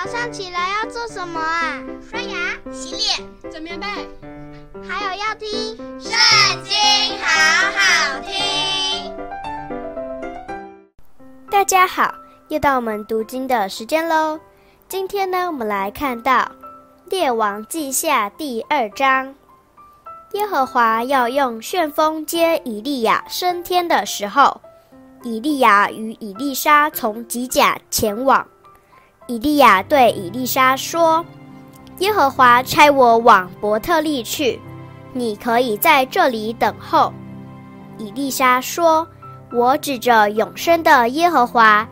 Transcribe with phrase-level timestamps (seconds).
[0.00, 1.82] 早上起来要做什么啊？
[2.08, 3.86] 刷牙、洗脸、整棉被，
[4.88, 5.48] 还有要听
[6.00, 6.12] 《圣
[6.62, 6.72] 经》，
[7.20, 9.12] 好好听。
[11.50, 12.14] 大家好，
[12.46, 14.38] 又到我们读经的时间喽。
[14.88, 16.42] 今天呢，我们来看到
[17.10, 19.34] 《列王记下》第二章。
[20.34, 24.60] 耶和华要用旋风接以利亚升天的时候，
[25.24, 28.46] 以利亚与以利沙从吉甲前往。
[29.28, 31.24] 以利亚对以利沙说
[32.00, 34.58] ：“耶和华差我往伯特利去，
[35.12, 37.12] 你可以在这里等候。”
[37.98, 39.06] 以利沙说
[39.52, 41.86] ：“我指着永生的耶和华，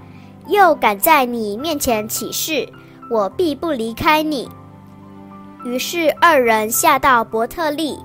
[0.48, 2.66] 又敢在你面前起誓，
[3.10, 4.48] 我必不离开你。”
[5.62, 7.98] 于是二人下到伯特利，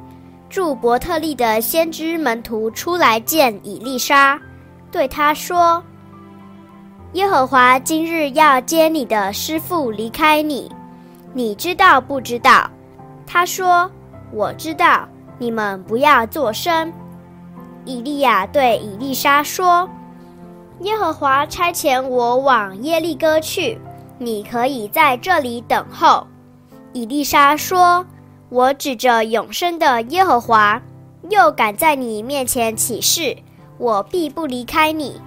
[0.50, 4.38] 住伯特利的先知门徒出来见以利沙，
[4.92, 5.82] 对他说。
[7.14, 10.72] 耶和华今日要接你的师傅离开你，
[11.34, 12.72] 你知道不知道？
[13.28, 13.92] 他说
[14.32, 16.94] ：“我知道。”你们不要作声。
[17.84, 19.90] 以利亚对以利沙说
[20.82, 23.78] ：“耶和华差遣我往耶利哥去，
[24.18, 26.26] 你可以在这里等候。”
[26.94, 28.06] 以利沙说
[28.48, 30.82] ：“我指着永生的耶和华，
[31.30, 33.36] 又敢在你面前起誓，
[33.78, 35.20] 我必不离开你。”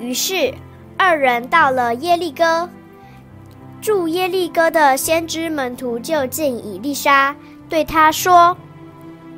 [0.00, 0.54] 于是。
[1.04, 2.70] 二人到了耶利哥，
[3.80, 7.34] 住耶利哥的先知门徒就近以利沙，
[7.68, 8.56] 对他说：“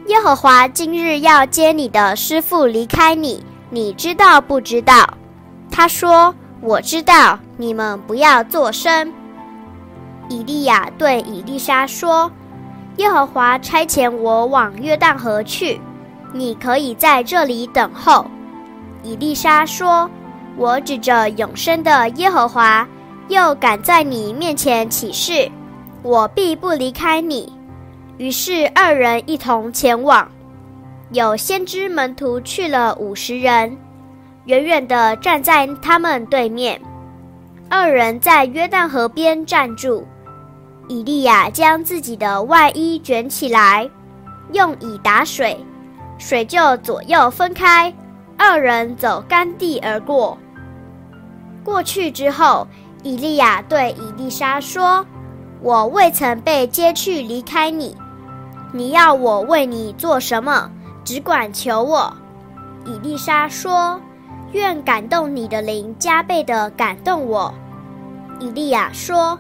[0.08, 5.08] 耶和华今日要接你的师傅离开你，你知道不知道？”
[5.72, 9.10] 他说：“我知道。”你们不要作声。
[10.28, 12.30] 以利亚对以利沙说
[12.98, 15.80] ：“耶和华差遣我往约旦河去，
[16.30, 18.26] 你可以在这里等候。”
[19.02, 20.10] 以利沙说。
[20.56, 22.86] 我指着永生的耶和华，
[23.28, 25.50] 又敢在你面前起誓，
[26.02, 27.52] 我必不离开你。
[28.18, 30.30] 于是二人一同前往。
[31.10, 33.76] 有先知门徒去了五十人，
[34.46, 36.80] 远远地站在他们对面。
[37.68, 40.06] 二人在约旦河边站住。
[40.86, 43.88] 以利亚将自己的外衣卷起来，
[44.52, 45.56] 用以打水，
[46.18, 47.92] 水就左右分开，
[48.36, 50.36] 二人走干地而过。
[51.64, 52.66] 过去之后，
[53.02, 55.04] 以利亚对以利沙说
[55.62, 57.96] ：“我未曾被接去离开你，
[58.72, 60.70] 你要我为你做什么？
[61.04, 62.14] 只管求我。”
[62.86, 63.98] 以利沙说
[64.52, 67.52] ：“愿感动你的灵加倍地感动我。”
[68.38, 69.38] 以利亚说：“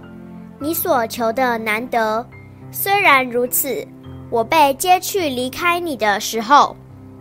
[0.58, 2.24] 你所求的难得。
[2.70, 3.86] 虽然如此，
[4.30, 6.74] 我被接去离开你的时候，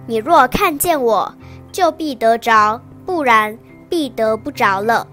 [0.08, 1.32] 你若看见我，
[1.72, 3.58] 就必得着；不然，”
[3.94, 5.06] 必得不着了。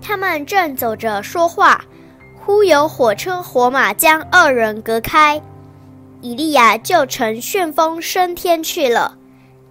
[0.00, 1.84] 他们正走着说话，
[2.36, 5.42] 忽有火车火马将二人隔开，
[6.20, 9.18] 以利亚就乘旋风升天去了。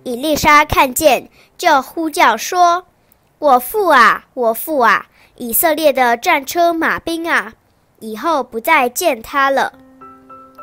[0.04, 2.84] 以利沙看见，就呼叫说
[3.40, 5.06] ：“我父啊，我父啊！
[5.38, 7.54] 以色列的战车马兵啊！
[8.00, 9.72] 以后不再见他了。”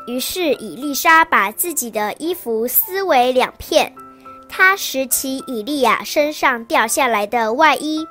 [0.05, 3.91] 于是以利沙把自己的衣服撕为两片。
[4.57, 8.07] 他拾起以利亚身上掉下来的外衣，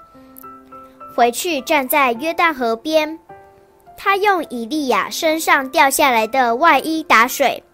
[1.16, 3.18] 回去站在约旦河边。
[3.96, 7.64] 他用以利亚身上掉下来的外衣打水，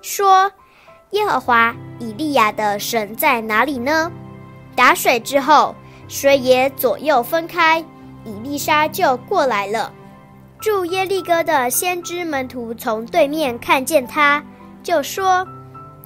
[0.00, 0.52] 说
[1.10, 4.12] ：“耶和华以利亚的神在哪里呢？”
[4.76, 5.74] 打水之后，
[6.06, 7.84] 水也左右分开，
[8.24, 9.92] 以利沙就过来了。
[10.60, 14.40] 住耶利哥的先知门徒从对面看见他，
[14.84, 15.44] 就说。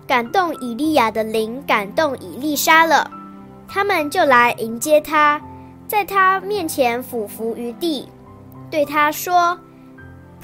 [0.06, 3.10] 感动以利亚的灵感动以利沙了，
[3.66, 5.40] 他们就来迎接他，
[5.88, 8.06] 在他面前俯伏于地，
[8.70, 9.58] 对他说：“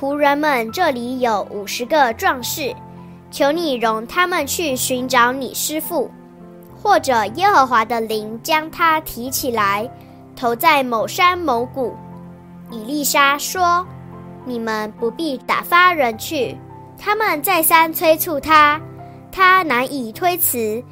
[0.01, 2.75] 仆人们这里有五十个壮士，
[3.31, 6.11] 求你容他们去寻找你师父，
[6.83, 9.91] 或者耶和华的灵将他提起来，
[10.35, 11.95] 投在某山某谷。”
[12.73, 13.87] 以利沙说
[14.47, 16.57] ：“你们不必打发人去。”
[16.97, 18.81] 他们再三催促他。
[19.33, 20.83] 他难以推辞，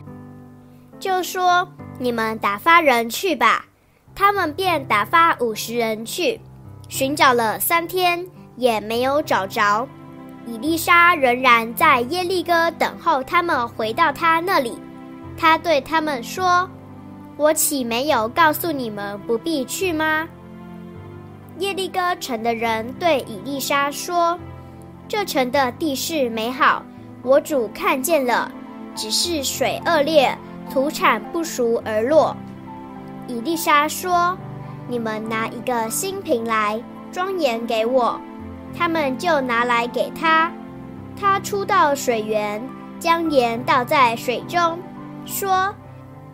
[1.01, 1.69] 就说
[1.99, 3.65] ：“你们打发人去吧。”
[4.15, 6.41] 他们便打发五十人去，
[6.89, 8.27] 寻找了三天，
[8.57, 9.87] 也没有找着。
[10.45, 14.77] 伊丽莎仍然在耶利哥等候他们回到他那里。
[15.37, 16.69] 他对他们说
[17.37, 20.27] ：“我岂没有告诉你们不必去吗？”
[21.59, 24.37] 耶利哥城的人对伊丽莎说
[25.07, 26.85] ：“这城的地势美好。”
[27.29, 28.51] 我主看见了，
[28.95, 30.35] 只是水恶劣，
[30.73, 32.35] 土产不熟而落。
[33.27, 34.35] 以利沙说
[34.89, 36.83] ：“你们拿一个新瓶来，
[37.13, 38.19] 庄严给我。”
[38.75, 40.51] 他们就拿来给他。
[41.21, 42.67] 他出到水源，
[42.99, 44.79] 将盐倒在水中，
[45.27, 45.75] 说：“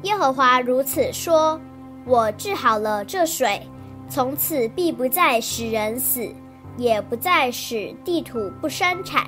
[0.03, 1.61] 耶和华如此说，
[2.05, 3.61] 我治好了这水，
[4.09, 6.33] 从此必不再使人死，
[6.77, 9.25] 也不再使地土不生产。”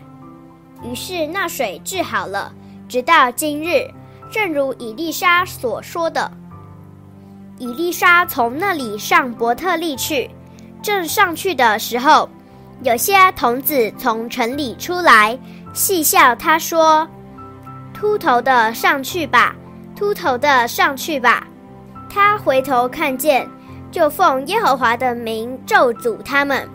[0.83, 2.53] 于是那水治好了，
[2.89, 3.89] 直到今日，
[4.31, 6.31] 正如以利沙所说的。
[7.59, 10.31] 以利沙从那里上伯特利去，
[10.83, 12.29] 正上去的时候，
[12.83, 15.39] 有些童子从城里出来，
[15.73, 17.09] 戏笑他说
[17.95, 19.57] ：“秃头的上去吧，
[19.97, 21.47] 秃头的上去吧。”
[22.11, 23.49] 他回头看见，
[23.91, 26.69] 就奉耶和华的名咒诅他们。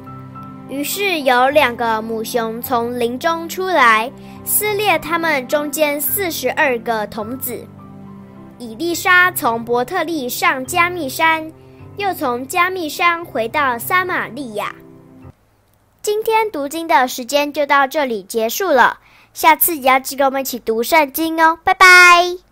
[0.72, 4.10] 于是有两个母熊从林中出来，
[4.46, 7.68] 撕裂他们中间四十二个童子。
[8.58, 11.52] 以丽莎从伯特利上加密山，
[11.98, 14.74] 又从加密山回到撒玛利亚。
[16.02, 19.00] 今天读经的时间就到这里结束了，
[19.34, 22.51] 下次也要记得我们一起读圣经哦，拜拜。